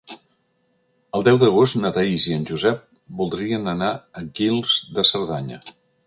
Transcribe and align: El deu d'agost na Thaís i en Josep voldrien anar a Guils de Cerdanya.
El 1.17 1.25
deu 1.25 1.35
d'agost 1.41 1.75
na 1.83 1.91
Thaís 1.97 2.25
i 2.29 2.33
en 2.37 2.47
Josep 2.51 2.81
voldrien 3.19 3.69
anar 3.73 3.91
a 4.23 4.23
Guils 4.41 4.79
de 4.97 5.05
Cerdanya. 5.11 5.61